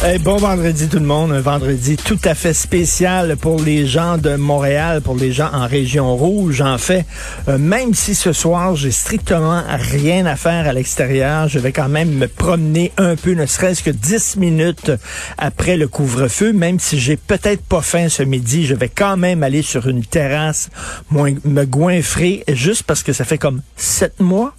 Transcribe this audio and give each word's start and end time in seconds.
Hey, 0.00 0.16
bon 0.20 0.36
vendredi 0.36 0.86
tout 0.86 1.00
le 1.00 1.04
monde, 1.04 1.32
un 1.32 1.40
vendredi 1.40 1.96
tout 1.96 2.20
à 2.22 2.36
fait 2.36 2.54
spécial 2.54 3.36
pour 3.36 3.60
les 3.60 3.84
gens 3.84 4.16
de 4.16 4.36
Montréal, 4.36 5.00
pour 5.02 5.16
les 5.16 5.32
gens 5.32 5.50
en 5.52 5.66
région 5.66 6.16
rouge. 6.16 6.60
En 6.60 6.78
fait, 6.78 7.04
euh, 7.48 7.58
même 7.58 7.94
si 7.94 8.14
ce 8.14 8.32
soir 8.32 8.76
j'ai 8.76 8.92
strictement 8.92 9.64
rien 9.68 10.24
à 10.26 10.36
faire 10.36 10.68
à 10.68 10.72
l'extérieur, 10.72 11.48
je 11.48 11.58
vais 11.58 11.72
quand 11.72 11.88
même 11.88 12.10
me 12.10 12.28
promener 12.28 12.92
un 12.96 13.16
peu, 13.16 13.32
ne 13.32 13.44
serait-ce 13.44 13.82
que 13.82 13.90
10 13.90 14.36
minutes 14.36 14.92
après 15.36 15.76
le 15.76 15.88
couvre-feu, 15.88 16.52
même 16.52 16.78
si 16.78 17.00
j'ai 17.00 17.16
peut-être 17.16 17.64
pas 17.64 17.82
faim 17.82 18.08
ce 18.08 18.22
midi, 18.22 18.66
je 18.66 18.76
vais 18.76 18.88
quand 18.88 19.16
même 19.16 19.42
aller 19.42 19.62
sur 19.62 19.88
une 19.88 20.04
terrasse, 20.04 20.70
me 21.10 21.64
goinfrer, 21.64 22.44
juste 22.46 22.84
parce 22.84 23.02
que 23.02 23.12
ça 23.12 23.24
fait 23.24 23.38
comme 23.38 23.62
sept 23.76 24.20
mois 24.20 24.54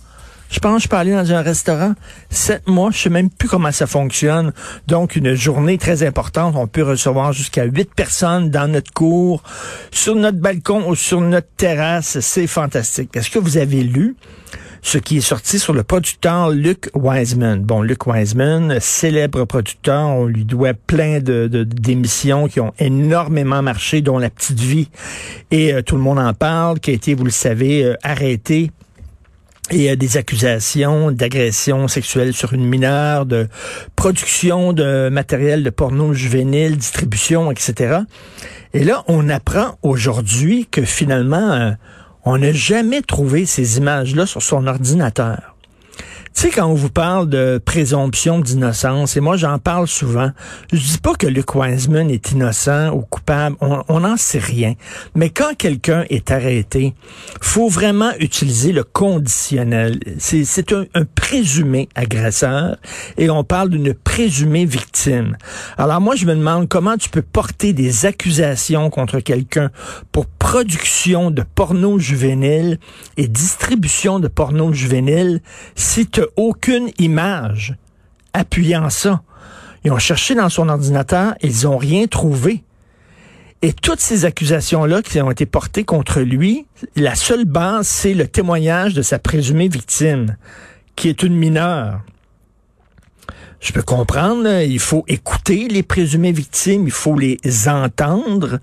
je 0.50 0.60
pense 0.60 0.78
que 0.78 0.84
je 0.84 0.88
peux 0.90 0.98
aller 0.98 1.12
dans 1.12 1.32
un 1.32 1.42
restaurant. 1.42 1.94
Sept 2.30 2.68
mois, 2.68 2.90
je 2.92 2.98
sais 2.98 3.10
même 3.10 3.30
plus 3.30 3.48
comment 3.48 3.72
ça 3.72 3.86
fonctionne. 3.86 4.52
Donc, 4.88 5.16
une 5.16 5.36
journée 5.36 5.78
très 5.78 6.02
importante. 6.04 6.56
On 6.58 6.68
peut 6.68 6.84
recevoir 6.84 7.34
jusqu'à 7.34 7.66
huit 7.66 7.94
personnes 7.94 8.50
dans 8.50 8.68
notre 8.68 8.92
cour, 8.92 9.44
sur 9.92 10.16
notre 10.16 10.40
balcon 10.40 10.90
ou 10.90 10.96
sur 10.96 11.22
notre 11.22 11.50
terrasse. 11.56 12.20
C'est 12.20 12.48
fantastique. 12.48 13.16
Est-ce 13.16 13.30
que 13.30 13.40
vous 13.40 13.58
avez 13.58 13.84
lu 13.84 14.16
ce 14.82 14.98
qui 14.98 15.18
est 15.18 15.22
sorti 15.22 15.60
sur 15.60 15.74
le 15.74 15.84
producteur 15.84 16.50
Luc 16.50 16.90
Wiseman? 16.96 17.62
Bon, 17.62 17.84
Luc 17.84 18.08
Wiseman, 18.08 18.80
célèbre 18.80 19.46
producteur, 19.46 20.08
on 20.08 20.26
lui 20.26 20.46
doit 20.46 20.74
plein 20.74 21.20
de 21.20 21.48
d'émissions 21.48 22.48
qui 22.48 22.60
ont 22.60 22.74
énormément 22.80 23.62
marché, 23.62 24.02
dont 24.02 24.18
La 24.18 24.32
Petite 24.32 24.60
Vie. 24.60 24.90
Et 25.52 25.74
euh, 25.74 25.84
tout 25.84 25.96
le 25.96 26.02
monde 26.02 26.18
en 26.18 26.34
parle, 26.34 26.80
qui 26.80 26.90
a 26.90 26.94
été, 26.94 27.14
vous 27.14 27.26
le 27.26 27.30
savez, 27.30 27.84
euh, 27.84 27.96
arrêté 28.02 28.72
et 29.72 29.96
des 29.96 30.18
accusations 30.18 31.12
d'agression 31.12 31.88
sexuelle 31.88 32.34
sur 32.34 32.54
une 32.54 32.66
mineure, 32.66 33.26
de 33.26 33.48
production 33.96 34.74
de 34.74 35.10
matériel 35.10 35.64
de 35.64 35.70
porno 35.70 36.14
juvénile, 36.14 36.78
distribution, 36.78 37.52
etc. 37.52 38.00
Et 38.74 38.84
là, 38.84 39.04
on 39.08 39.30
apprend 39.30 39.78
aujourd'hui 39.82 40.68
que 40.70 40.84
finalement, 40.84 41.52
euh, 41.52 41.72
on 42.26 42.38
n'a 42.38 42.52
jamais 42.52 43.02
trouvé 43.02 43.46
ces 43.46 43.78
images-là 43.78 44.26
sur 44.26 44.42
son 44.42 44.68
ordinateur. 44.68 45.56
Tu 46.40 46.46
sais, 46.46 46.52
quand 46.52 46.68
on 46.68 46.74
vous 46.74 46.90
parle 46.90 47.28
de 47.28 47.58
présomption 47.66 48.40
d'innocence, 48.40 49.18
et 49.18 49.20
moi 49.20 49.36
j'en 49.36 49.60
parle 49.60 49.90
souvent, 49.90 50.32
je 50.72 50.78
dis 50.78 50.98
pas 50.98 51.14
que 51.14 51.28
Luke 51.28 51.54
Wiseman 51.54 52.10
est 52.10 52.32
innocent 52.32 52.94
ou 52.94 53.02
coupable, 53.02 53.58
on 53.60 54.00
n'en 54.00 54.16
sait 54.16 54.40
rien. 54.40 54.76
Mais 55.16 55.32
quand 55.32 55.54
quelqu'un 55.58 56.06
est 56.10 56.32
arrêté, 56.32 56.94
faut 57.42 57.68
vraiment 57.68 58.12
utiliser 58.22 58.72
le 58.72 58.86
conditionnel. 58.86 60.00
C'est 60.18 60.72
un, 60.72 60.86
un 60.94 61.04
présumé 61.04 61.90
agresseur 61.94 62.78
et 63.18 63.30
on 63.30 63.44
parle 63.44 63.68
d'une 63.68 63.94
présumée 63.94 64.64
victime. 64.64 65.36
Alors 65.78 66.00
moi 66.00 66.16
je 66.16 66.26
me 66.26 66.36
demande 66.36 66.70
comment 66.70 66.96
tu 66.96 67.10
peux 67.10 67.22
porter 67.22 67.74
des 67.74 68.06
accusations 68.06 68.90
contre 68.90 69.20
quelqu'un 69.20 69.72
pour 70.14 70.26
production 70.26 71.32
de 71.32 71.44
porno 71.44 72.00
juvénile 72.00 72.80
et 73.18 73.28
distribution 73.28 74.20
de 74.20 74.30
porno 74.30 74.72
juvénile 74.72 75.42
si 75.76 76.08
tu 76.08 76.22
aucune 76.36 76.90
image 76.98 77.76
appuyant 78.34 78.90
ça. 78.90 79.22
Ils 79.84 79.92
ont 79.92 80.00
cherché 80.00 80.36
dans 80.36 80.50
son 80.50 80.70
ordinateur, 80.70 81.36
ils 81.42 81.64
n'ont 81.64 81.78
rien 81.78 82.08
trouvé. 82.08 82.64
Et 83.62 83.74
toutes 83.74 84.00
ces 84.00 84.24
accusations-là 84.26 85.02
qui 85.02 85.22
ont 85.22 85.32
été 85.32 85.46
portées 85.46 85.84
contre 85.84 86.22
lui, 86.22 86.66
la 86.96 87.16
seule 87.16 87.46
base, 87.46 87.88
c'est 87.88 88.14
le 88.14 88.28
témoignage 88.28 88.94
de 88.94 89.02
sa 89.02 89.20
présumée 89.20 89.68
victime, 89.68 90.38
qui 90.96 91.10
est 91.10 91.24
une 91.24 91.36
mineure. 91.36 92.02
Je 93.60 93.74
peux 93.74 93.82
comprendre, 93.82 94.62
il 94.62 94.80
faut 94.80 95.04
écouter 95.08 95.68
les 95.68 95.84
présumées 95.84 96.32
victimes, 96.32 96.86
il 96.86 96.92
faut 96.92 97.18
les 97.18 97.38
entendre, 97.68 98.60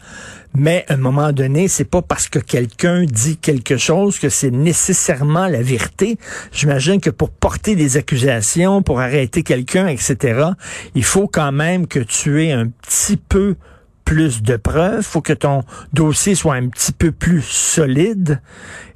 mais 0.54 0.86
à 0.88 0.94
un 0.94 0.96
moment 0.96 1.32
donné, 1.32 1.68
c'est 1.68 1.84
pas 1.84 2.00
parce 2.00 2.28
que 2.28 2.38
quelqu'un 2.38 3.04
dit 3.04 3.36
quelque 3.36 3.76
chose 3.76 4.18
que 4.18 4.30
c'est 4.30 4.50
nécessairement 4.50 5.48
la 5.48 5.60
vérité. 5.60 6.18
J'imagine 6.50 7.00
que 7.00 7.10
pour 7.10 7.30
porter 7.30 7.76
des 7.76 7.98
accusations, 7.98 8.80
pour 8.80 9.00
arrêter 9.00 9.42
quelqu'un, 9.42 9.86
etc., 9.88 10.50
il 10.94 11.04
faut 11.04 11.28
quand 11.28 11.52
même 11.52 11.86
que 11.86 12.00
tu 12.00 12.44
aies 12.44 12.52
un 12.52 12.68
petit 12.68 13.18
peu 13.18 13.56
plus 14.06 14.40
de 14.40 14.56
preuves, 14.56 15.02
faut 15.02 15.20
que 15.20 15.32
ton 15.32 15.64
dossier 15.92 16.36
soit 16.36 16.54
un 16.54 16.68
petit 16.68 16.92
peu 16.92 17.10
plus 17.10 17.42
solide. 17.42 18.40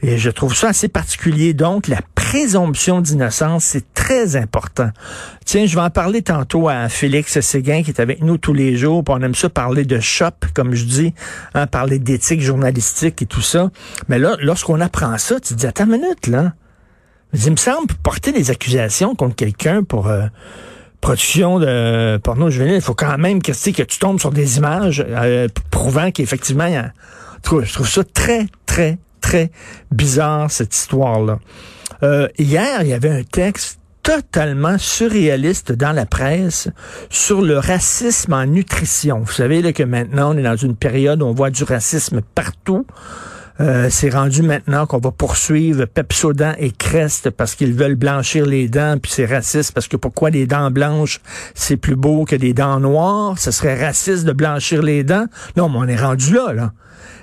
Et 0.03 0.16
je 0.16 0.31
trouve 0.31 0.54
ça 0.54 0.69
assez 0.69 0.88
particulier. 0.88 1.53
Donc, 1.53 1.88
la 1.88 1.98
présomption 2.15 3.00
d'innocence, 3.00 3.65
c'est 3.65 3.93
très 3.93 4.37
important. 4.37 4.88
Tiens, 5.44 5.66
je 5.66 5.75
vais 5.75 5.82
en 5.82 5.91
parler 5.91 6.22
tantôt 6.22 6.69
à 6.69 6.88
Félix 6.88 7.41
Séguin 7.41 7.82
qui 7.82 7.91
est 7.91 8.00
avec 8.00 8.22
nous 8.22 8.38
tous 8.38 8.54
les 8.54 8.76
jours. 8.76 9.03
on 9.09 9.20
aime 9.20 9.34
ça 9.34 9.50
parler 9.50 9.84
de 9.84 9.99
shop, 9.99 10.31
comme 10.54 10.75
je 10.75 10.84
dis, 10.84 11.15
hein, 11.54 11.66
parler 11.66 11.99
d'éthique 11.99 12.41
journalistique 12.41 13.20
et 13.20 13.26
tout 13.26 13.43
ça. 13.43 13.70
Mais 14.09 14.20
là, 14.20 14.37
lorsqu'on 14.41 14.81
apprend 14.81 15.19
ça, 15.19 15.41
tu 15.41 15.54
te 15.54 15.59
dis, 15.59 15.66
attends 15.66 15.87
une 15.87 16.00
minute, 16.00 16.28
là. 16.28 16.54
Il 17.34 17.50
me 17.50 17.56
semble 17.56 17.93
porter 18.03 18.31
des 18.31 18.50
accusations 18.53 19.16
contre 19.16 19.34
quelqu'un 19.34 19.82
pour... 19.82 20.06
Euh, 20.06 20.26
production 21.00 21.59
de 21.59 22.19
porno 22.22 22.50
juvénile, 22.50 22.77
il 22.77 22.83
faut 22.83 22.94
quand 22.94 23.16
même 23.19 23.43
que, 23.43 23.53
que 23.53 23.83
tu 23.83 23.99
tombes 23.99 24.21
sur 24.21 24.31
des 24.31 24.59
images 24.59 25.05
euh, 25.06 25.49
prouvant 25.71 26.11
qu'effectivement, 26.11 26.69
je 27.44 27.72
trouve 27.72 27.88
ça 27.88 28.05
très, 28.05 28.47
très, 28.66 28.99
très 29.21 29.50
bizarre, 29.91 30.50
cette 30.50 30.75
histoire-là. 30.75 31.38
Euh, 32.03 32.28
hier, 32.38 32.83
il 32.83 32.88
y 32.88 32.93
avait 32.93 33.11
un 33.11 33.22
texte 33.22 33.81
totalement 34.03 34.78
surréaliste 34.78 35.72
dans 35.72 35.93
la 35.93 36.06
presse 36.06 36.69
sur 37.11 37.43
le 37.43 37.59
racisme 37.59 38.32
en 38.32 38.47
nutrition. 38.47 39.21
Vous 39.21 39.32
savez 39.32 39.61
là, 39.61 39.72
que 39.72 39.82
maintenant, 39.82 40.34
on 40.34 40.38
est 40.38 40.43
dans 40.43 40.56
une 40.56 40.75
période 40.75 41.22
où 41.22 41.27
on 41.27 41.34
voit 41.34 41.50
du 41.50 41.65
racisme 41.65 42.21
partout. 42.34 42.87
Euh, 43.60 43.88
c'est 43.91 44.09
rendu 44.09 44.43
maintenant 44.43 44.87
qu'on 44.87 44.98
va 44.98 45.10
poursuivre 45.10 45.84
Pepsodent 45.84 46.54
et 46.59 46.71
Crest 46.71 47.28
parce 47.28 47.54
qu'ils 47.54 47.75
veulent 47.75 47.94
blanchir 47.94 48.47
les 48.47 48.69
dents, 48.69 48.97
puis 49.00 49.12
c'est 49.12 49.26
raciste 49.26 49.72
parce 49.72 49.87
que 49.87 49.98
pourquoi 49.98 50.31
les 50.31 50.47
dents 50.47 50.71
blanches, 50.71 51.21
c'est 51.54 51.76
plus 51.76 51.97
beau 51.97 52.25
que 52.25 52.37
des 52.37 52.54
dents 52.54 52.81
noires? 52.81 53.38
Ce 53.38 53.50
serait 53.50 53.84
raciste 53.84 54.25
de 54.25 54.32
blanchir 54.32 54.82
les 54.82 55.04
dents? 55.04 55.26
Non, 55.56 55.69
mais 55.69 55.76
on 55.78 55.88
est 55.88 56.00
rendu 56.03 56.32
là, 56.32 56.54
là. 56.54 56.72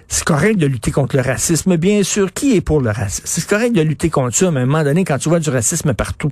C'est 0.09 0.23
correct 0.23 0.57
de 0.57 0.67
lutter 0.67 0.91
contre 0.91 1.15
le 1.15 1.23
racisme, 1.23 1.75
bien 1.75 2.03
sûr. 2.03 2.31
Qui 2.31 2.55
est 2.55 2.61
pour 2.61 2.81
le 2.81 2.91
racisme? 2.91 3.23
C'est 3.25 3.47
correct 3.47 3.75
de 3.75 3.81
lutter 3.81 4.09
contre 4.09 4.35
ça, 4.35 4.51
mais 4.51 4.59
à 4.59 4.63
un 4.63 4.65
moment 4.67 4.83
donné, 4.83 5.03
quand 5.03 5.17
tu 5.17 5.29
vois 5.29 5.39
du 5.39 5.49
racisme 5.49 5.93
partout. 5.93 6.31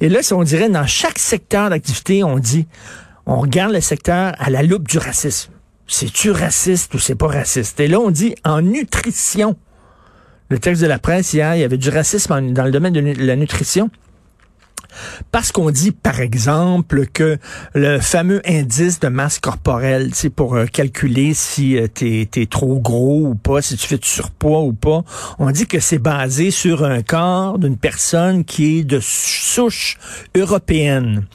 Et 0.00 0.08
là, 0.08 0.22
si 0.22 0.32
on 0.32 0.42
dirait, 0.42 0.70
dans 0.70 0.86
chaque 0.86 1.18
secteur 1.18 1.70
d'activité, 1.70 2.24
on 2.24 2.38
dit, 2.38 2.66
on 3.26 3.40
regarde 3.40 3.72
le 3.72 3.80
secteur 3.80 4.32
à 4.38 4.48
la 4.48 4.62
loupe 4.62 4.88
du 4.88 4.98
racisme 4.98 5.52
c'est-tu 5.88 6.30
raciste 6.30 6.94
ou 6.94 6.98
c'est 6.98 7.14
pas 7.14 7.26
raciste? 7.28 7.80
Et 7.80 7.88
là, 7.88 7.98
on 7.98 8.10
dit 8.10 8.34
en 8.44 8.60
nutrition. 8.60 9.56
Le 10.50 10.58
texte 10.58 10.80
de 10.82 10.86
la 10.86 10.98
presse 10.98 11.32
hier, 11.32 11.56
il 11.56 11.60
y 11.60 11.64
avait 11.64 11.78
du 11.78 11.88
racisme 11.88 12.52
dans 12.52 12.64
le 12.64 12.70
domaine 12.70 12.92
de 12.92 13.00
la 13.00 13.36
nutrition. 13.36 13.90
Parce 15.30 15.52
qu'on 15.52 15.70
dit, 15.70 15.92
par 15.92 16.20
exemple, 16.20 17.06
que 17.06 17.38
le 17.74 18.00
fameux 18.00 18.40
indice 18.46 19.00
de 19.00 19.08
masse 19.08 19.38
corporelle, 19.38 20.10
c'est 20.14 20.30
pour 20.30 20.56
euh, 20.56 20.66
calculer 20.66 21.34
si 21.34 21.76
euh, 21.76 21.86
tu 21.94 22.46
trop 22.48 22.80
gros 22.80 23.26
ou 23.26 23.34
pas, 23.34 23.60
si 23.62 23.76
tu 23.76 23.86
fais 23.86 23.98
du 23.98 24.08
surpoids 24.08 24.62
ou 24.62 24.72
pas, 24.72 25.04
on 25.38 25.50
dit 25.50 25.66
que 25.66 25.80
c'est 25.80 25.98
basé 25.98 26.50
sur 26.50 26.84
un 26.84 27.02
corps 27.02 27.58
d'une 27.58 27.76
personne 27.76 28.44
qui 28.44 28.78
est 28.78 28.84
de 28.84 29.00
souche 29.00 29.98
européenne 30.34 31.26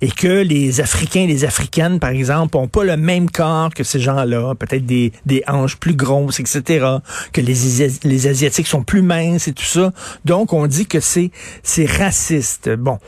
et 0.00 0.10
que 0.10 0.42
les 0.42 0.80
Africains 0.80 1.22
et 1.22 1.26
les 1.26 1.44
Africaines, 1.44 2.00
par 2.00 2.10
exemple, 2.10 2.56
ont 2.56 2.68
pas 2.68 2.84
le 2.84 2.96
même 2.96 3.30
corps 3.30 3.72
que 3.74 3.84
ces 3.84 4.00
gens-là, 4.00 4.54
peut-être 4.54 4.86
des, 4.86 5.12
des 5.26 5.42
hanches 5.46 5.76
plus 5.76 5.94
grosses, 5.94 6.40
etc., 6.40 6.86
que 7.32 7.40
les, 7.40 7.88
les 8.04 8.26
Asiatiques 8.26 8.66
sont 8.66 8.82
plus 8.82 9.02
minces 9.02 9.48
et 9.48 9.52
tout 9.52 9.64
ça. 9.64 9.92
Donc, 10.24 10.52
on 10.52 10.66
dit 10.66 10.86
que 10.86 11.00
c'est 11.00 11.30
c'est 11.62 11.86
raciste. 11.86 12.70
Bon, 12.70 12.98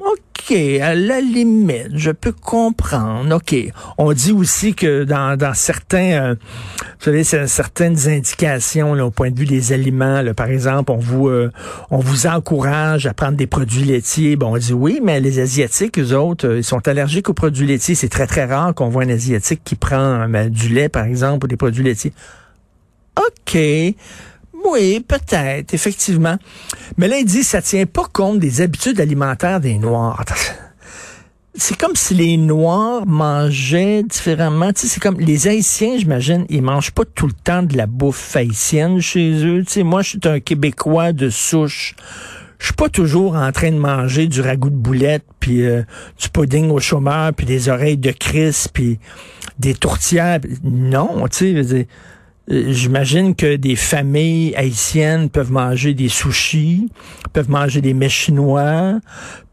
OK, 0.00 0.52
à 0.80 0.94
la 0.94 1.20
limite, 1.20 1.90
je 1.94 2.10
peux 2.10 2.32
comprendre. 2.32 3.36
OK. 3.36 3.54
On 3.98 4.12
dit 4.12 4.32
aussi 4.32 4.74
que 4.74 5.04
dans, 5.04 5.36
dans 5.36 5.52
certains, 5.52 6.30
euh, 6.30 6.34
vous 6.98 7.04
savez, 7.04 7.22
certaines 7.22 8.08
indications 8.08 8.92
au 8.92 9.10
point 9.10 9.30
de 9.30 9.38
vue 9.38 9.44
des 9.44 9.72
aliments, 9.72 10.22
par 10.34 10.48
exemple, 10.48 10.92
on 10.92 10.96
vous, 10.96 11.28
euh, 11.28 11.52
on 11.90 11.98
vous 11.98 12.26
encourage 12.26 13.06
à 13.06 13.12
prendre 13.12 13.36
des 13.36 13.46
produits 13.46 13.84
laitiers. 13.84 14.36
Bon, 14.36 14.54
on 14.54 14.58
dit 14.58 14.72
oui, 14.72 15.00
mais 15.02 15.20
les 15.20 15.38
Asiatiques, 15.38 15.98
eux 15.98 16.14
autres, 16.14 16.48
euh, 16.48 16.58
ils 16.58 16.64
sont 16.64 16.88
allergiques 16.88 17.28
aux 17.28 17.34
produits 17.34 17.66
laitiers. 17.66 17.94
C'est 17.94 18.08
très, 18.08 18.26
très 18.26 18.46
rare 18.46 18.74
qu'on 18.74 18.88
voit 18.88 19.02
un 19.02 19.10
Asiatique 19.10 19.60
qui 19.64 19.74
prend 19.74 20.26
ben, 20.28 20.48
du 20.48 20.70
lait, 20.70 20.88
par 20.88 21.04
exemple, 21.04 21.44
ou 21.44 21.48
des 21.48 21.56
produits 21.56 21.84
laitiers. 21.84 22.12
OK. 23.18 23.58
Oui, 24.64 25.00
peut-être, 25.00 25.74
effectivement. 25.74 26.36
Mais 26.96 27.08
là, 27.08 27.18
il 27.18 27.24
dit 27.24 27.42
ça 27.42 27.62
tient 27.62 27.86
pas 27.86 28.06
compte 28.12 28.38
des 28.38 28.60
habitudes 28.60 29.00
alimentaires 29.00 29.60
des 29.60 29.78
Noirs. 29.78 30.24
C'est 31.54 31.76
comme 31.76 31.96
si 31.96 32.14
les 32.14 32.36
Noirs 32.36 33.06
mangeaient 33.06 34.02
différemment. 34.02 34.72
Tu 34.72 34.82
sais, 34.82 34.86
c'est 34.88 35.00
comme 35.00 35.18
les 35.18 35.48
Haïtiens, 35.48 35.98
j'imagine, 35.98 36.46
ils 36.48 36.62
mangent 36.62 36.92
pas 36.92 37.04
tout 37.04 37.26
le 37.26 37.32
temps 37.32 37.62
de 37.62 37.76
la 37.76 37.86
bouffe 37.86 38.36
haïtienne 38.36 39.00
chez 39.00 39.44
eux. 39.44 39.64
Tu 39.64 39.72
sais, 39.72 39.82
moi, 39.82 40.02
je 40.02 40.10
suis 40.10 40.20
un 40.24 40.40
Québécois 40.40 41.12
de 41.12 41.28
souche. 41.28 41.96
Je 42.58 42.66
suis 42.66 42.74
pas 42.74 42.88
toujours 42.88 43.34
en 43.34 43.50
train 43.52 43.72
de 43.72 43.78
manger 43.78 44.26
du 44.26 44.42
ragoût 44.42 44.70
de 44.70 44.76
boulette, 44.76 45.24
puis 45.40 45.64
euh, 45.66 45.82
du 46.20 46.28
pudding 46.28 46.70
au 46.70 46.78
chômeur, 46.78 47.32
puis 47.32 47.46
des 47.46 47.68
oreilles 47.70 47.96
de 47.96 48.10
Chris, 48.10 48.66
puis 48.72 48.98
des 49.58 49.74
tourtières. 49.74 50.40
Non, 50.62 51.26
tu 51.28 51.64
sais, 51.64 51.86
j'imagine 52.50 53.34
que 53.34 53.56
des 53.56 53.76
familles 53.76 54.54
haïtiennes 54.56 55.30
peuvent 55.30 55.52
manger 55.52 55.94
des 55.94 56.08
sushis, 56.08 56.88
peuvent 57.32 57.48
manger 57.48 57.80
des 57.80 57.94
mets 57.94 58.08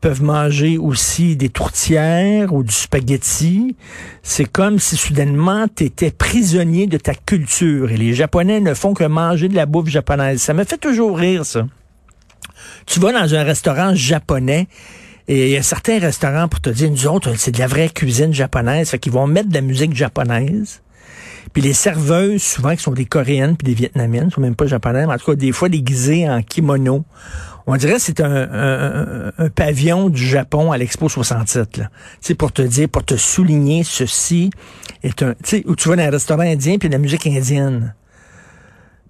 peuvent 0.02 0.24
manger 0.24 0.78
aussi 0.78 1.36
des 1.36 1.50
tourtières 1.50 2.54
ou 2.54 2.64
du 2.64 2.74
spaghetti. 2.74 3.76
C'est 4.24 4.46
comme 4.46 4.80
si 4.80 4.98
soudainement 4.98 5.68
tu 5.74 5.86
étais 5.86 6.12
prisonnier 6.12 6.88
de 6.88 6.98
ta 6.98 7.14
culture 7.14 7.92
et 7.92 7.98
les 7.98 8.14
Japonais 8.14 8.60
ne 8.60 8.74
font 8.74 8.94
que 8.94 9.04
manger 9.04 9.48
de 9.48 9.56
la 9.56 9.66
bouffe 9.66 9.90
japonaise. 9.90 10.42
Ça 10.42 10.54
me 10.54 10.64
fait 10.64 10.78
toujours 10.78 11.18
rire 11.18 11.46
ça. 11.46 11.68
Tu 12.86 13.00
vas 13.00 13.12
dans 13.12 13.36
un 13.36 13.44
restaurant 13.44 13.94
japonais 13.94 14.68
et 15.28 15.48
il 15.48 15.52
y 15.52 15.58
a 15.58 15.64
certains 15.64 16.00
restaurants 16.00 16.48
pour 16.48 16.62
te 16.62 16.70
dire, 16.70 16.90
nous 16.90 17.06
autres, 17.06 17.36
c'est 17.38 17.52
de 17.52 17.60
la 17.60 17.68
vraie 17.68 17.90
cuisine 17.90 18.34
japonaise. 18.34 18.90
Fait 18.90 19.00
qu'ils 19.00 19.12
vont 19.12 19.28
mettre 19.28 19.50
de 19.50 19.54
la 19.54 19.62
musique 19.62 19.94
japonaise. 19.94 20.82
Puis 21.54 21.62
les 21.62 21.74
serveuses, 21.74 22.44
souvent, 22.44 22.76
qui 22.76 22.84
sont 22.84 22.92
des 22.92 23.06
Coréennes 23.06 23.56
puis 23.58 23.66
des 23.66 23.74
Vietnamiennes, 23.74 24.30
sont 24.32 24.42
même 24.42 24.56
pas 24.56 24.68
japonaises, 24.68 25.08
mais 25.08 25.14
en 25.14 25.18
tout 25.18 25.32
cas, 25.32 25.36
des 25.36 25.52
fois 25.52 25.70
déguisées 25.70 26.30
en 26.30 26.42
kimono. 26.42 27.06
On 27.70 27.76
dirait 27.76 27.96
que 27.96 28.02
c'est 28.02 28.22
un, 28.22 29.50
pavillon 29.54 30.10
du 30.10 30.26
Japon 30.26 30.72
à 30.72 30.78
l'Expo 30.78 31.10
67. 31.10 31.78
Là. 31.78 31.90
sais, 32.22 32.34
pour 32.34 32.54
te 32.54 32.62
dire, 32.62 32.88
pour 32.88 33.04
te 33.04 33.18
souligner, 33.18 33.84
ceci 33.84 34.52
est 35.04 35.22
un... 35.22 35.34
Tu 35.44 35.58
sais, 35.58 35.64
où 35.68 35.76
tu 35.76 35.90
vas 35.90 35.98
dans 35.98 36.04
un 36.04 36.10
restaurant 36.10 36.44
indien 36.44 36.78
puis 36.78 36.88
de 36.88 36.94
la 36.94 37.00
musique 37.00 37.28
indienne. 37.28 37.94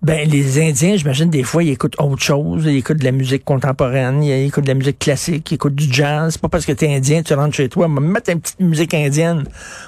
Ben, 0.04 0.30
les 0.30 0.62
Indiens, 0.62 0.96
j'imagine, 0.96 1.30
des 1.30 1.42
fois, 1.42 1.64
ils 1.64 1.72
écoutent 1.72 2.00
autre 2.00 2.22
chose. 2.22 2.66
Ils 2.66 2.78
écoutent 2.78 3.00
de 3.00 3.04
la 3.04 3.12
musique 3.12 3.44
contemporaine, 3.44 4.24
ils 4.24 4.46
écoutent 4.46 4.64
de 4.64 4.70
la 4.70 4.76
musique 4.76 5.00
classique, 5.00 5.50
ils 5.52 5.56
écoutent 5.56 5.76
du 5.76 5.92
jazz. 5.92 6.34
C'est 6.34 6.42
pas 6.42 6.50
parce 6.50 6.66
que 6.66 6.72
t'es 6.72 6.94
Indien, 6.94 7.24
tu 7.24 7.34
rentres 7.34 7.56
chez 7.56 7.68
toi, 7.68 7.88
me 7.88 8.00
mettre 8.00 8.30
une 8.32 8.40
petite 8.40 8.60
musique 8.60 8.94
indienne. 8.94 9.46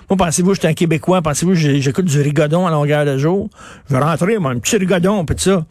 Moi, 0.09 0.17
pensez-vous, 0.17 0.55
je 0.55 0.59
suis 0.59 0.67
un 0.67 0.73
Québécois, 0.73 1.21
pensez-vous, 1.21 1.53
j'écoute 1.53 2.05
du 2.05 2.21
rigodon 2.21 2.65
à 2.65 2.71
longueur 2.71 3.05
de 3.05 3.17
jour? 3.17 3.49
Je 3.87 3.95
vais 3.95 4.01
rentrer, 4.01 4.39
moi, 4.39 4.51
un 4.51 4.59
petit 4.59 4.77
rigodon, 4.77 5.25
pis 5.25 5.35
ça. 5.37 5.65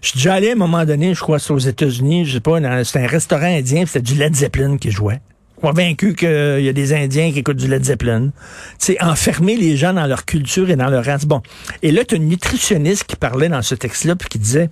Je 0.00 0.08
suis 0.08 0.18
déjà 0.18 0.34
allé 0.34 0.50
à 0.50 0.52
un 0.52 0.56
moment 0.56 0.84
donné, 0.84 1.14
je 1.14 1.20
crois, 1.20 1.38
c'est 1.38 1.52
aux 1.52 1.58
États-Unis, 1.58 2.24
je 2.24 2.34
sais 2.34 2.40
pas, 2.40 2.84
c'était 2.84 3.04
un 3.04 3.06
restaurant 3.06 3.46
indien, 3.46 3.84
c'était 3.86 4.02
du 4.02 4.14
Led 4.14 4.34
Zeppelin 4.34 4.76
qui 4.78 4.90
jouait 4.90 5.20
convaincu 5.60 6.14
qu'il 6.14 6.60
y 6.60 6.68
a 6.68 6.72
des 6.72 6.92
Indiens 6.92 7.32
qui 7.32 7.38
écoutent 7.38 7.56
du 7.56 7.68
Led 7.68 7.84
Zeppelin. 7.84 8.30
C'est 8.78 9.02
enfermer 9.02 9.56
les 9.56 9.76
gens 9.76 9.92
dans 9.92 10.06
leur 10.06 10.24
culture 10.24 10.70
et 10.70 10.76
dans 10.76 10.88
leur 10.88 11.04
race. 11.04 11.24
Bon. 11.24 11.42
Et 11.82 11.90
là, 11.90 12.04
tu 12.04 12.14
as 12.14 12.16
une 12.18 12.28
nutritionniste 12.28 13.04
qui 13.04 13.16
parlait 13.16 13.48
dans 13.48 13.62
ce 13.62 13.74
texte-là, 13.74 14.16
puis 14.16 14.28
qui 14.28 14.38
disait, 14.38 14.70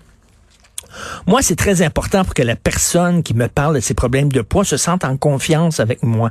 moi, 1.27 1.41
c'est 1.43 1.57
très 1.57 1.83
important 1.83 2.25
pour 2.25 2.35
que 2.35 2.43
la 2.43 2.57
personne 2.57 3.23
qui 3.23 3.35
me 3.35 3.49
parle 3.49 3.77
de 3.77 3.81
ses 3.81 3.95
problèmes 3.95 4.31
de 4.31 4.43
poids 4.43 4.65
se 4.65 4.77
sente 4.77 5.05
en 5.05 5.17
confiance 5.17 5.81
avec 5.81 6.03
moi. 6.03 6.31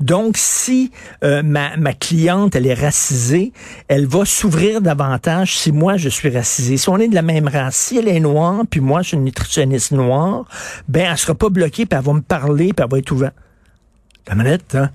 Donc, 0.00 0.36
si 0.36 0.92
euh, 1.24 1.42
ma, 1.42 1.76
ma 1.76 1.92
cliente, 1.92 2.54
elle 2.54 2.66
est 2.66 2.74
racisée, 2.74 3.52
elle 3.88 4.06
va 4.06 4.24
s'ouvrir 4.24 4.80
davantage 4.80 5.58
si 5.58 5.72
moi, 5.72 5.96
je 5.96 6.08
suis 6.08 6.30
racisé. 6.30 6.76
Si 6.76 6.88
on 6.88 6.98
est 6.98 7.08
de 7.08 7.14
la 7.14 7.22
même 7.22 7.48
race, 7.48 7.76
si 7.76 7.98
elle 7.98 8.08
est 8.08 8.20
noire, 8.20 8.62
puis 8.70 8.80
moi, 8.80 9.02
je 9.02 9.08
suis 9.08 9.16
une 9.16 9.24
nutritionniste 9.24 9.92
noire, 9.92 10.44
ben, 10.88 11.08
elle 11.10 11.18
sera 11.18 11.34
pas 11.34 11.48
bloquée, 11.48 11.86
puis 11.86 11.98
elle 11.98 12.04
va 12.04 12.12
me 12.12 12.20
parler, 12.20 12.72
puis 12.72 12.84
elle 12.84 12.90
va 12.90 12.98
être 12.98 13.10
ouverte 13.10 13.34
la 14.28 14.34
manette, 14.34 14.74
hein? 14.74 14.90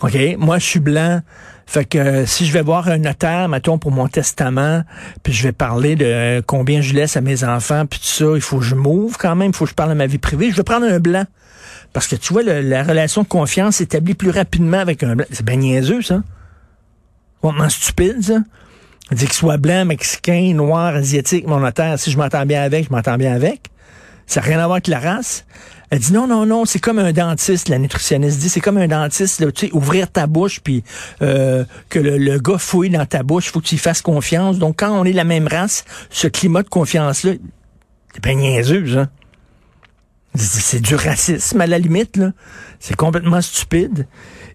OK, 0.00 0.16
moi, 0.38 0.58
je 0.58 0.64
suis 0.64 0.80
blanc. 0.80 1.20
Fait 1.66 1.84
que 1.84 1.98
euh, 1.98 2.26
si 2.26 2.46
je 2.46 2.52
vais 2.52 2.62
voir 2.62 2.88
un 2.88 2.98
notaire, 2.98 3.48
mettons, 3.48 3.78
pour 3.78 3.90
mon 3.90 4.08
testament, 4.08 4.84
puis 5.22 5.32
je 5.32 5.42
vais 5.42 5.52
parler 5.52 5.96
de 5.96 6.04
euh, 6.04 6.42
combien 6.44 6.80
je 6.80 6.94
laisse 6.94 7.16
à 7.16 7.20
mes 7.20 7.44
enfants, 7.44 7.84
puis 7.84 7.98
tout 7.98 8.06
ça, 8.06 8.26
il 8.34 8.40
faut 8.40 8.58
que 8.58 8.64
je 8.64 8.74
m'ouvre 8.74 9.18
quand 9.18 9.36
même, 9.36 9.50
il 9.50 9.54
faut 9.56 9.64
que 9.64 9.70
je 9.70 9.74
parle 9.74 9.90
de 9.90 9.94
ma 9.94 10.06
vie 10.06 10.18
privée. 10.18 10.50
Je 10.50 10.56
vais 10.56 10.62
prendre 10.62 10.86
un 10.86 10.98
blanc. 10.98 11.24
Parce 11.92 12.06
que 12.06 12.16
tu 12.16 12.32
vois, 12.32 12.42
la 12.42 12.82
relation 12.82 13.22
de 13.22 13.28
confiance 13.28 13.76
s'établit 13.76 14.14
plus 14.14 14.30
rapidement 14.30 14.78
avec 14.78 15.02
un 15.02 15.16
blanc. 15.16 15.26
C'est 15.30 15.44
bien 15.44 15.56
niaiseux, 15.56 16.00
ça. 16.00 16.22
Complètement 17.42 17.68
stupide, 17.68 18.22
ça. 18.22 18.38
Dit 19.10 19.24
qu'il 19.24 19.34
soit 19.34 19.56
blanc, 19.56 19.84
mexicain, 19.84 20.52
noir, 20.54 20.94
asiatique, 20.94 21.46
mon 21.46 21.60
notaire, 21.60 21.98
si 21.98 22.10
je 22.10 22.18
m'entends 22.18 22.46
bien 22.46 22.62
avec, 22.62 22.86
je 22.86 22.90
m'entends 22.90 23.16
bien 23.16 23.34
avec. 23.34 23.70
Ça 24.28 24.40
n'a 24.40 24.46
rien 24.46 24.58
à 24.60 24.66
voir 24.66 24.76
avec 24.76 24.86
la 24.86 25.00
race. 25.00 25.44
Elle 25.90 26.00
dit 26.00 26.12
non, 26.12 26.26
non, 26.26 26.44
non, 26.44 26.66
c'est 26.66 26.78
comme 26.78 26.98
un 26.98 27.12
dentiste, 27.12 27.70
la 27.70 27.78
nutritionniste 27.78 28.38
dit, 28.38 28.50
c'est 28.50 28.60
comme 28.60 28.76
un 28.76 28.88
dentiste, 28.88 29.40
là, 29.40 29.50
tu 29.50 29.66
sais, 29.66 29.72
ouvrir 29.72 30.10
ta 30.10 30.26
bouche, 30.26 30.60
puis 30.60 30.84
euh, 31.22 31.64
que 31.88 31.98
le, 31.98 32.38
gars 32.38 32.58
fouille 32.58 32.90
dans 32.90 33.06
ta 33.06 33.22
bouche, 33.22 33.50
faut 33.50 33.60
que 33.60 33.66
tu 33.66 33.78
fasses 33.78 34.02
confiance. 34.02 34.58
Donc, 34.58 34.76
quand 34.80 34.90
on 34.90 35.04
est 35.04 35.12
la 35.12 35.24
même 35.24 35.48
race, 35.48 35.86
ce 36.10 36.28
climat 36.28 36.62
de 36.62 36.68
confiance-là, 36.68 37.32
c'est 38.12 38.22
pas 38.22 38.34
niaiseux, 38.34 38.98
hein? 38.98 39.08
C'est 40.38 40.80
du 40.80 40.94
racisme 40.94 41.60
à 41.60 41.66
la 41.66 41.78
limite, 41.78 42.16
là. 42.16 42.32
C'est 42.80 42.94
complètement 42.94 43.40
stupide. 43.40 44.06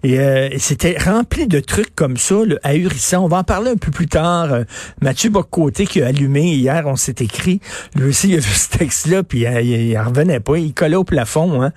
Euh, 0.05 0.49
et, 0.51 0.59
c'était 0.59 0.97
rempli 0.97 1.47
de 1.47 1.59
trucs 1.59 1.93
comme 1.95 2.17
ça, 2.17 2.35
le 2.45 2.59
ahurissant. 2.65 3.25
On 3.25 3.27
va 3.27 3.37
en 3.37 3.43
parler 3.43 3.71
un 3.71 3.77
peu 3.77 3.91
plus 3.91 4.07
tard. 4.07 4.53
Euh, 4.53 4.63
Mathieu 5.01 5.29
Boccoté 5.29 5.85
qui 5.85 6.01
a 6.01 6.07
allumé 6.07 6.53
hier, 6.53 6.83
on 6.87 6.95
s'est 6.95 7.15
écrit. 7.19 7.59
Lui 7.95 8.09
aussi, 8.09 8.29
il 8.29 8.35
a 8.35 8.39
vu 8.39 8.53
ce 8.53 8.69
texte-là, 8.77 9.23
puis 9.23 9.45
euh, 9.45 9.61
il, 9.61 9.89
il, 9.89 9.97
revenait 9.97 10.39
pas. 10.39 10.57
Il 10.57 10.73
collait 10.73 10.95
au 10.95 11.03
plafond. 11.03 11.61
Hein. 11.61 11.71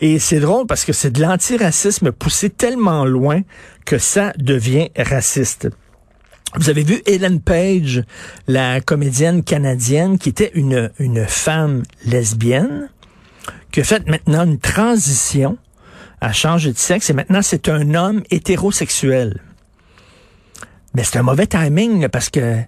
Et 0.00 0.18
c'est 0.18 0.40
drôle 0.40 0.66
parce 0.66 0.84
que 0.84 0.92
c'est 0.92 1.10
de 1.10 1.20
l'antiracisme 1.20 2.12
poussé 2.12 2.50
tellement 2.50 3.04
loin 3.04 3.42
que 3.84 3.98
ça 3.98 4.32
devient 4.38 4.88
raciste. 4.96 5.68
Vous 6.56 6.68
avez 6.68 6.82
vu 6.82 7.00
Ellen 7.06 7.40
Page, 7.40 8.02
la 8.48 8.80
comédienne 8.80 9.44
canadienne, 9.44 10.18
qui 10.18 10.28
était 10.28 10.50
une, 10.54 10.90
une 10.98 11.24
femme 11.26 11.84
lesbienne, 12.04 12.88
qui 13.70 13.80
a 13.80 13.84
fait 13.84 14.06
maintenant 14.08 14.44
une 14.44 14.58
transition 14.58 15.58
a 16.20 16.32
changé 16.32 16.72
de 16.72 16.78
sexe 16.78 17.10
et 17.10 17.12
maintenant 17.12 17.40
c'est 17.42 17.68
un 17.68 17.94
homme 17.94 18.22
hétérosexuel. 18.30 19.40
Mais 20.94 21.04
c'est 21.04 21.18
un 21.18 21.22
mauvais 21.22 21.46
timing 21.46 22.08
parce 22.08 22.30
que 22.30 22.58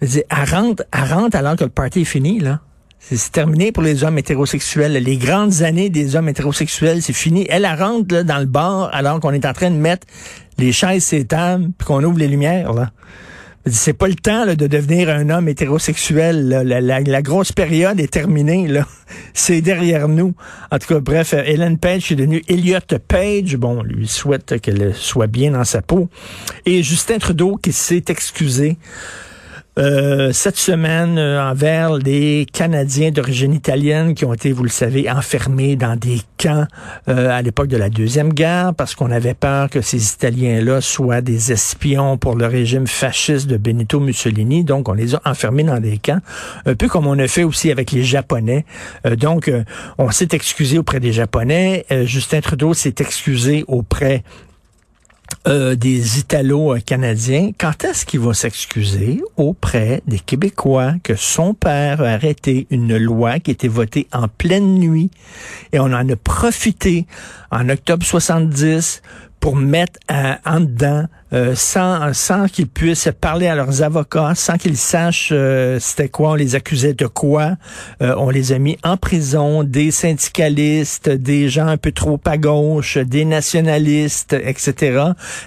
elle 0.00 0.24
rentre, 0.50 0.84
elle 0.92 1.12
rentre 1.12 1.36
alors 1.36 1.56
que 1.56 1.64
le 1.64 1.70
party 1.70 2.02
est 2.02 2.04
fini 2.04 2.38
là. 2.40 2.60
C'est 2.98 3.30
terminé 3.30 3.70
pour 3.70 3.82
les 3.82 4.02
hommes 4.02 4.18
hétérosexuels. 4.18 4.92
Les 4.92 5.16
grandes 5.16 5.62
années 5.62 5.90
des 5.90 6.16
hommes 6.16 6.28
hétérosexuels, 6.28 7.02
c'est 7.02 7.12
fini. 7.12 7.46
Elle, 7.48 7.64
elle 7.64 7.80
rentre 7.80 8.22
dans 8.22 8.38
le 8.38 8.46
bar 8.46 8.90
alors 8.92 9.20
qu'on 9.20 9.32
est 9.32 9.46
en 9.46 9.52
train 9.52 9.70
de 9.70 9.76
mettre 9.76 10.06
les 10.58 10.72
chaises 10.72 11.12
et 11.12 11.24
tables 11.24 11.70
puis 11.78 11.86
qu'on 11.86 12.02
ouvre 12.02 12.18
les 12.18 12.28
lumières 12.28 12.72
là. 12.72 12.90
C'est 13.68 13.94
pas 13.94 14.06
le 14.06 14.14
temps 14.14 14.46
de 14.46 14.68
devenir 14.68 15.08
un 15.08 15.28
homme 15.28 15.48
hétérosexuel. 15.48 16.48
La, 16.48 17.22
grosse 17.22 17.50
période 17.50 17.98
est 17.98 18.12
terminée. 18.12 18.68
Là. 18.68 18.86
C'est 19.34 19.60
derrière 19.60 20.06
nous. 20.06 20.34
En 20.70 20.78
tout 20.78 20.86
cas, 20.86 21.00
bref, 21.00 21.34
Hélène 21.34 21.76
Page 21.76 22.12
est 22.12 22.14
devenue 22.14 22.44
Elliot 22.46 22.78
Page. 23.08 23.56
Bon, 23.56 23.82
lui 23.82 24.06
souhaite 24.06 24.60
qu'elle 24.60 24.94
soit 24.94 25.26
bien 25.26 25.50
dans 25.50 25.64
sa 25.64 25.82
peau. 25.82 26.08
Et 26.64 26.84
Justin 26.84 27.18
Trudeau 27.18 27.56
qui 27.56 27.72
s'est 27.72 28.04
excusé 28.08 28.76
euh, 29.78 30.32
cette 30.32 30.56
semaine 30.56 31.18
euh, 31.18 31.42
envers 31.42 31.94
les 31.94 32.46
Canadiens 32.50 33.10
d'origine 33.10 33.52
italienne 33.52 34.14
qui 34.14 34.24
ont 34.24 34.32
été, 34.32 34.50
vous 34.50 34.62
le 34.62 34.70
savez, 34.70 35.10
enfermés 35.10 35.76
dans 35.76 35.96
des 35.96 36.20
camps 36.38 36.66
euh, 37.08 37.30
à 37.30 37.42
l'époque 37.42 37.68
de 37.68 37.76
la 37.76 37.90
Deuxième 37.90 38.32
Guerre 38.32 38.72
parce 38.74 38.94
qu'on 38.94 39.10
avait 39.10 39.34
peur 39.34 39.68
que 39.68 39.82
ces 39.82 40.14
Italiens-là 40.14 40.80
soient 40.80 41.20
des 41.20 41.52
espions 41.52 42.16
pour 42.16 42.36
le 42.36 42.46
régime 42.46 42.86
fasciste 42.86 43.48
de 43.48 43.58
Benito 43.58 44.00
Mussolini. 44.00 44.64
Donc, 44.64 44.88
on 44.88 44.94
les 44.94 45.14
a 45.14 45.20
enfermés 45.26 45.64
dans 45.64 45.78
des 45.78 45.98
camps, 45.98 46.20
un 46.64 46.74
peu 46.74 46.88
comme 46.88 47.06
on 47.06 47.18
a 47.18 47.28
fait 47.28 47.44
aussi 47.44 47.70
avec 47.70 47.92
les 47.92 48.02
Japonais. 48.02 48.64
donc, 49.18 49.50
on 49.98 50.10
s'est 50.10 50.28
excusé 50.32 50.78
auprès 50.78 51.00
des 51.00 51.12
Japonais. 51.12 51.84
Justin 52.04 52.40
Trudeau 52.40 52.72
s'est 52.72 52.94
excusé 52.98 53.64
auprès 53.68 54.22
euh, 55.46 55.76
des 55.76 56.18
Italo-Canadiens, 56.18 57.52
quand 57.58 57.84
est-ce 57.84 58.04
qu'il 58.04 58.20
va 58.20 58.34
s'excuser 58.34 59.22
auprès 59.36 60.02
des 60.06 60.18
Québécois 60.18 60.94
que 61.02 61.14
son 61.14 61.54
père 61.54 62.00
a 62.00 62.08
arrêté 62.08 62.66
une 62.70 62.96
loi 62.96 63.38
qui 63.38 63.52
était 63.52 63.68
votée 63.68 64.08
en 64.12 64.28
pleine 64.28 64.78
nuit 64.78 65.10
et 65.72 65.78
on 65.78 65.84
en 65.84 66.08
a 66.08 66.16
profité 66.16 67.06
en 67.50 67.68
octobre 67.68 68.04
70 68.04 69.02
pour 69.38 69.56
mettre 69.56 70.00
en 70.08 70.60
dedans 70.60 71.06
euh, 71.32 71.54
sans, 71.56 72.46
qu'ils 72.46 72.68
puissent 72.68 73.08
parler 73.20 73.48
à 73.48 73.56
leurs 73.56 73.82
avocats, 73.82 74.34
sans 74.36 74.58
qu'ils 74.58 74.76
sachent 74.76 75.30
euh, 75.32 75.78
c'était 75.80 76.08
quoi, 76.08 76.30
on 76.30 76.34
les 76.34 76.54
accusait 76.54 76.94
de 76.94 77.06
quoi. 77.06 77.56
Euh, 78.00 78.14
on 78.16 78.30
les 78.30 78.52
a 78.52 78.58
mis 78.58 78.78
en 78.84 78.96
prison, 78.96 79.64
des 79.64 79.90
syndicalistes, 79.90 81.08
des 81.08 81.48
gens 81.48 81.66
un 81.66 81.78
peu 81.78 81.90
trop 81.90 82.20
à 82.26 82.38
gauche, 82.38 82.96
des 82.98 83.24
nationalistes, 83.24 84.34
etc., 84.34 85.02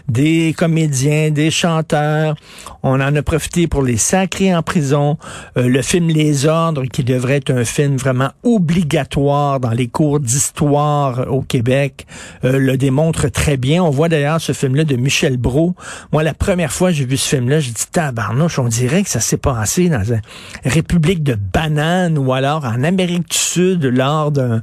des 0.10 0.54
comédiens, 0.58 1.32
des 1.32 1.50
chanteurs. 1.50 2.36
On 2.84 3.00
en 3.00 3.16
a 3.16 3.22
profité 3.22 3.68
pour 3.68 3.82
les 3.82 3.98
sacrer 3.98 4.54
en 4.54 4.64
prison. 4.64 5.18
le 5.56 5.82
film 5.82 6.10
Les 6.10 6.46
Ordres, 6.46 6.86
qui 6.86 7.04
devrait 7.04 7.38
être 7.38 7.52
un 7.52 7.64
film 7.64 7.96
vraiment 7.96 8.32
obligatoire 8.44 9.60
dans 9.60 9.72
les 9.72 9.88
cours 9.88 10.20
d'histoire 10.20 11.32
au 11.32 11.42
Québec, 11.42 12.06
le 12.44 12.76
démontre 12.76 13.30
très 13.30 13.58
bien. 13.58 13.84
On 13.84 13.90
voit 13.90 14.10
d'ailleurs 14.10 14.42
ce 14.42 14.54
film-là 14.54 14.84
de 14.84 14.96
Michel 14.96 15.38
Brault. 15.38 15.69
Moi, 16.12 16.24
la 16.24 16.34
première 16.34 16.72
fois 16.72 16.90
que 16.90 16.96
j'ai 16.96 17.06
vu 17.06 17.18
ce 17.18 17.36
film-là, 17.36 17.60
j'ai 17.60 17.72
dit, 17.72 17.86
tabarnouche, 17.92 18.60
on 18.60 18.68
dirait 18.68 19.04
que 19.04 19.10
ça 19.10 19.20
s'est 19.20 19.38
passé 19.38 19.90
dans 19.90 20.04
une 20.04 20.22
république 20.66 21.24
de 21.24 21.36
bananes 21.36 22.18
ou 22.18 22.34
alors 22.34 22.66
en 22.66 22.84
Amérique 22.84 23.30
du 23.30 23.38
Sud 23.38 23.86
lors 23.86 24.32
d'un 24.32 24.62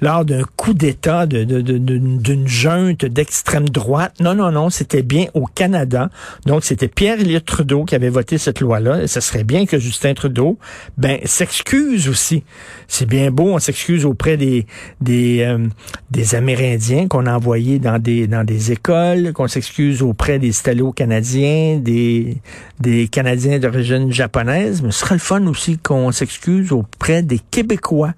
lors 0.00 0.24
d'un 0.24 0.42
coup 0.56 0.74
d'État 0.74 1.26
d'une 1.26 2.48
junte 2.48 3.04
d'extrême 3.04 3.68
droite. 3.68 4.14
Non, 4.20 4.34
non, 4.34 4.50
non, 4.50 4.70
c'était 4.70 5.02
bien 5.02 5.26
au 5.34 5.46
Canada. 5.46 6.10
Donc, 6.46 6.64
c'était 6.64 6.88
Pierre-Éliott 6.88 7.44
Trudeau 7.44 7.84
qui 7.84 7.94
avait 7.94 8.08
voté 8.08 8.38
cette 8.38 8.60
loi-là. 8.60 9.02
Et 9.02 9.06
ce 9.06 9.20
serait 9.20 9.44
bien 9.44 9.66
que 9.66 9.78
Justin 9.78 10.14
Trudeau, 10.14 10.58
ben, 10.96 11.18
s'excuse 11.24 12.08
aussi. 12.08 12.44
C'est 12.86 13.06
bien 13.06 13.30
beau, 13.30 13.54
on 13.54 13.58
s'excuse 13.58 14.04
auprès 14.04 14.36
des 14.36 14.66
des, 15.00 15.40
euh, 15.40 15.66
des 16.10 16.34
Amérindiens 16.34 17.08
qu'on 17.08 17.26
a 17.26 17.34
envoyés 17.34 17.78
dans 17.78 17.98
des 17.98 18.26
dans 18.26 18.44
des 18.44 18.72
écoles, 18.72 19.32
qu'on 19.32 19.48
s'excuse 19.48 20.02
auprès 20.02 20.38
des 20.48 20.58
Italo-Canadiens, 20.60 21.78
des, 21.78 22.38
des 22.80 23.08
Canadiens 23.08 23.58
d'origine 23.58 24.10
japonaise, 24.10 24.80
mais 24.82 24.90
ce 24.90 25.00
serait 25.00 25.16
le 25.16 25.20
fun 25.20 25.46
aussi 25.46 25.78
qu'on 25.78 26.10
s'excuse 26.10 26.72
auprès 26.72 27.22
des 27.22 27.38
Québécois 27.38 28.14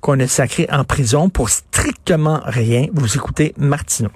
qu'on 0.00 0.18
a 0.20 0.26
sacrés 0.26 0.68
en 0.70 0.84
prison 0.84 1.28
pour 1.28 1.48
strictement 1.48 2.40
rien. 2.44 2.86
Vous 2.92 3.16
écoutez 3.16 3.54
Martineau. 3.58 4.10